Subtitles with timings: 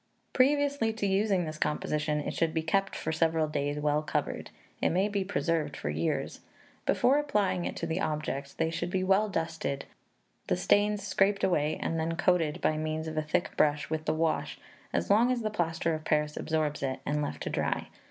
[0.33, 4.49] Previously to using this composition, it should be kept for several days well covered.
[4.81, 6.39] It may be preserved for years.
[6.87, 9.85] Before applying it to the objects, they should be well dusted,
[10.47, 14.15] the stains scraped away, and then coated, by means of a thick brush, with the
[14.15, 14.57] wash,
[14.91, 17.89] as long as the plaster of Paris absorbs it, and left to dry.